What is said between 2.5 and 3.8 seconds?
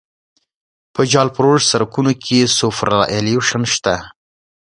سوپرایلیویشن